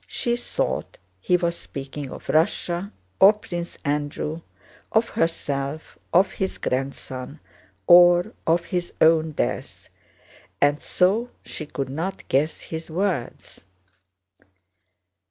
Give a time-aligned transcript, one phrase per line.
[0.07, 4.41] She thought he was speaking of Russia, or Prince Andrew,
[4.91, 7.39] of herself, of his grandson,
[7.85, 9.89] or of his own death,
[10.59, 13.61] and so she could not guess his words.